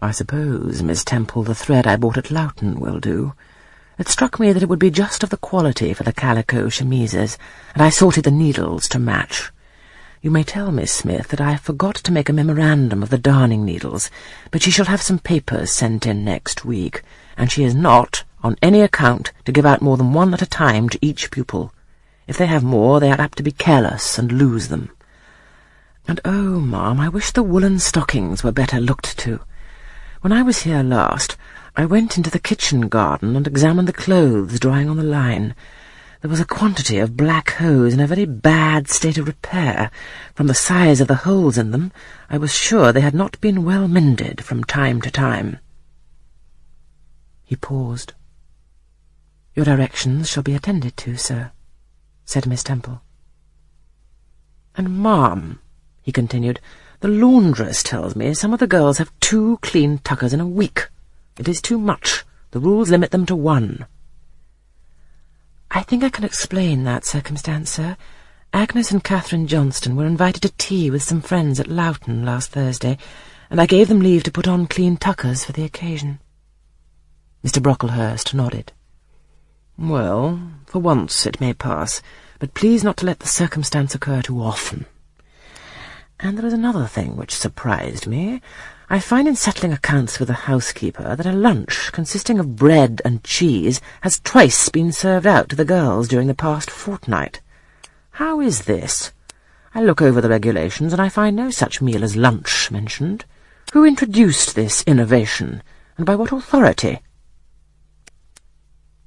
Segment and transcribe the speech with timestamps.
[0.00, 3.32] I suppose, Miss Temple, the thread I bought at Lowton will do.
[3.98, 7.36] It struck me that it would be just of the quality for the calico chemises,
[7.74, 9.50] and I sorted the needles to match.
[10.22, 13.64] You may tell Miss Smith that I forgot to make a memorandum of the darning
[13.64, 14.08] needles,
[14.52, 17.02] but she shall have some papers sent in next week,
[17.36, 20.46] and she is not, on any account, to give out more than one at a
[20.46, 21.72] time to each pupil.
[22.28, 24.92] If they have more, they are apt to be careless and lose them.
[26.06, 29.40] And oh, ma'am, I wish the woolen stockings were better looked to.
[30.20, 31.36] When I was here last,
[31.76, 35.54] I went into the kitchen garden and examined the clothes drying on the line.
[36.20, 39.92] There was a quantity of black hose in a very bad state of repair.
[40.34, 41.92] From the size of the holes in them,
[42.28, 45.60] I was sure they had not been well mended from time to time.
[47.44, 48.14] He paused.
[49.54, 51.52] Your directions shall be attended to, sir,
[52.24, 53.02] said Miss Temple.
[54.74, 55.60] And, ma'am,
[56.02, 56.58] he continued,
[57.00, 60.88] the laundress tells me some of the girls have two clean tuckers in a week.
[61.38, 62.24] It is too much.
[62.50, 63.86] The rules limit them to one.
[65.70, 67.96] I think I can explain that circumstance, sir.
[68.52, 72.98] Agnes and Catherine Johnstone were invited to tea with some friends at Lowton last Thursday,
[73.50, 76.18] and I gave them leave to put on clean tuckers for the occasion.
[77.44, 77.62] Mr.
[77.62, 78.72] Brocklehurst nodded.
[79.78, 82.02] Well, for once it may pass,
[82.40, 84.86] but please not to let the circumstance occur too often.
[86.20, 88.42] And there is another thing which surprised me.
[88.90, 93.22] I find in settling accounts with the housekeeper that a lunch consisting of bread and
[93.22, 97.40] cheese has twice been served out to the girls during the past fortnight.
[98.12, 99.12] How is this?
[99.74, 103.24] I look over the regulations and I find no such meal as lunch mentioned.
[103.72, 105.62] Who introduced this innovation,
[105.96, 107.00] and by what authority?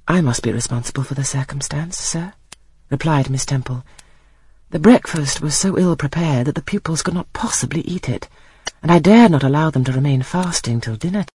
[0.06, 2.32] I must be responsible for the circumstance, sir,
[2.88, 3.84] replied Miss Temple.
[4.72, 8.26] The breakfast was so ill prepared that the pupils could not possibly eat it
[8.82, 11.24] and I dared not allow them to remain fasting till dinner